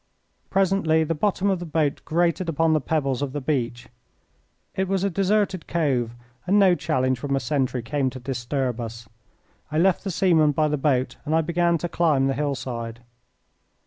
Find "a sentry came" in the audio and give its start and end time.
7.35-8.09